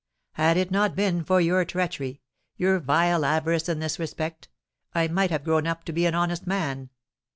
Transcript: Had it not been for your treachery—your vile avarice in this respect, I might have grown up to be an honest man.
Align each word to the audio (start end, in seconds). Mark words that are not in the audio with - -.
Had 0.31 0.57
it 0.57 0.71
not 0.71 0.95
been 0.95 1.23
for 1.23 1.39
your 1.39 1.63
treachery—your 1.63 2.79
vile 2.79 3.23
avarice 3.23 3.69
in 3.69 3.77
this 3.77 3.99
respect, 3.99 4.49
I 4.95 5.07
might 5.07 5.29
have 5.29 5.43
grown 5.43 5.67
up 5.67 5.83
to 5.83 5.93
be 5.93 6.07
an 6.07 6.15
honest 6.15 6.47
man. 6.47 6.89